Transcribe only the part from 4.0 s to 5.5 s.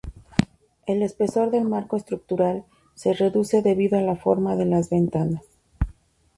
la forma de las ventanas.